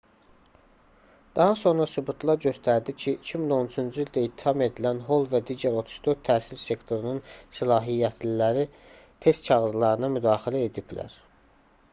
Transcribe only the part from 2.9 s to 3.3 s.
ki